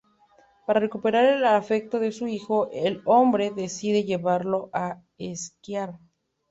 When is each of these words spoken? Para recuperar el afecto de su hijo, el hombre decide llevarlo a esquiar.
Para 0.65 0.79
recuperar 0.79 1.25
el 1.25 1.45
afecto 1.45 1.99
de 1.99 2.11
su 2.11 2.25
hijo, 2.27 2.71
el 2.71 3.03
hombre 3.05 3.51
decide 3.51 4.03
llevarlo 4.03 4.71
a 4.73 4.99
esquiar. 5.19 5.99